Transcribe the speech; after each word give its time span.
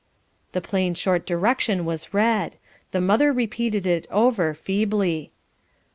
The 0.53 0.61
plain 0.61 0.95
short 0.95 1.27
direction 1.27 1.85
was 1.85 2.11
read; 2.11 2.57
the 2.89 2.99
mother 2.99 3.31
repeated 3.31 3.85
it 3.85 4.07
over 4.09 4.55
feebly. 4.55 5.31